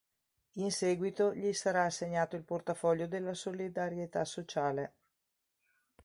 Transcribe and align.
In 0.53 0.71
seguito 0.71 1.31
gli 1.35 1.53
sarà 1.53 1.83
assegnato 1.83 2.35
il 2.35 2.41
portafoglio 2.41 3.05
della 3.05 3.35
Solidarietà 3.35 4.25
sociale. 4.25 4.93